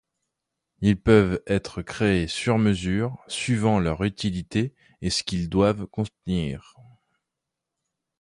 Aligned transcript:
Ils 0.79 0.99
peuvent 0.99 1.43
être 1.45 1.83
créés 1.83 2.25
sur-mesure, 2.27 3.23
suivant 3.27 3.77
leur 3.79 4.03
utilité 4.03 4.73
et 5.03 5.11
ce 5.11 5.21
qu'ils 5.21 5.47
doivent 5.47 5.85
contenir. 5.85 6.73